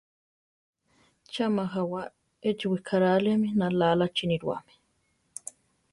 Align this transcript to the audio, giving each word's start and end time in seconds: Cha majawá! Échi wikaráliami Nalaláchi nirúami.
Cha 1.31 1.49
majawá! 1.55 2.01
Échi 2.49 2.65
wikaráliami 2.71 3.47
Nalaláchi 3.59 4.25
nirúami. 4.29 4.73